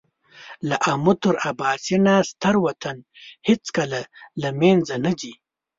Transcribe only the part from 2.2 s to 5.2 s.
ستر وطن هېڅکله له مېنځه نه